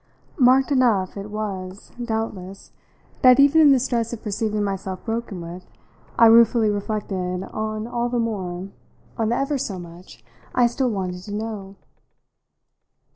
[0.39, 2.71] Marked enough it was, doubtless,
[3.21, 5.67] that even in the stress of perceiving myself broken with
[6.17, 8.71] I ruefully reflected on all the more,
[9.15, 10.25] on the ever so much,
[10.55, 11.75] I still wanted to know!